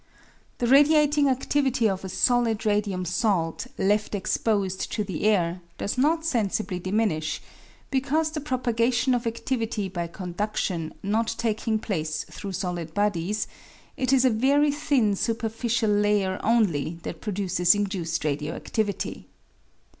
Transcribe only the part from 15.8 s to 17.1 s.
layer only